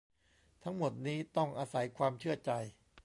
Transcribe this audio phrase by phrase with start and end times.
[0.63, 2.51] ทั้งหมดนี้ต้องอาศัยความเชื่อใจ